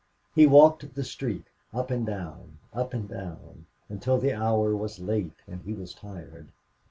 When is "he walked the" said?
0.33-1.03